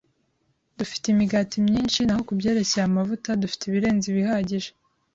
[0.77, 4.69] Dufite imigati myinshi, naho kubyerekeye amavuta, dufite ibirenze bihagije.